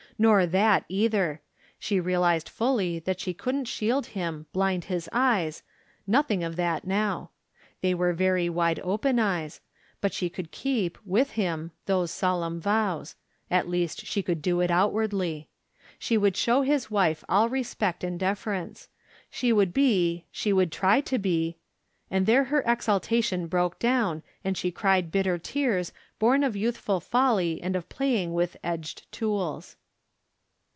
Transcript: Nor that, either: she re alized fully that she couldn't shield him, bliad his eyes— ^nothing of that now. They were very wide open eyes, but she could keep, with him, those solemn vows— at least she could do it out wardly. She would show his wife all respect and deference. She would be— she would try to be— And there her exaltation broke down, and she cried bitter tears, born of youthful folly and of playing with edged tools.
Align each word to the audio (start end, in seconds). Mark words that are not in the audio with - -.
Nor 0.21 0.45
that, 0.45 0.85
either: 0.87 1.41
she 1.79 1.99
re 1.99 2.13
alized 2.13 2.47
fully 2.47 2.99
that 2.99 3.19
she 3.19 3.33
couldn't 3.33 3.65
shield 3.65 4.05
him, 4.05 4.45
bliad 4.53 4.83
his 4.83 5.09
eyes— 5.11 5.63
^nothing 6.07 6.45
of 6.45 6.57
that 6.57 6.85
now. 6.85 7.31
They 7.81 7.95
were 7.95 8.13
very 8.13 8.47
wide 8.47 8.79
open 8.83 9.17
eyes, 9.17 9.61
but 9.99 10.13
she 10.13 10.29
could 10.29 10.51
keep, 10.51 10.99
with 11.03 11.31
him, 11.31 11.71
those 11.87 12.11
solemn 12.11 12.61
vows— 12.61 13.15
at 13.49 13.67
least 13.67 14.05
she 14.05 14.21
could 14.21 14.43
do 14.43 14.61
it 14.61 14.69
out 14.69 14.93
wardly. 14.93 15.47
She 15.97 16.19
would 16.19 16.37
show 16.37 16.61
his 16.61 16.91
wife 16.91 17.23
all 17.27 17.49
respect 17.49 18.03
and 18.03 18.19
deference. 18.19 18.89
She 19.31 19.51
would 19.51 19.73
be— 19.73 20.25
she 20.31 20.53
would 20.53 20.71
try 20.71 21.01
to 21.01 21.17
be— 21.17 21.57
And 22.11 22.27
there 22.27 22.43
her 22.43 22.61
exaltation 22.67 23.47
broke 23.47 23.79
down, 23.79 24.21
and 24.43 24.55
she 24.55 24.69
cried 24.71 25.11
bitter 25.11 25.39
tears, 25.39 25.91
born 26.19 26.43
of 26.43 26.55
youthful 26.55 26.99
folly 26.99 27.59
and 27.59 27.75
of 27.75 27.89
playing 27.89 28.33
with 28.35 28.55
edged 28.63 29.11
tools. 29.11 29.77